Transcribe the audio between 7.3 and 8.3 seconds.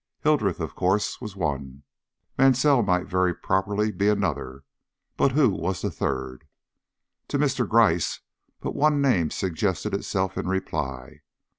Mr. Gryce,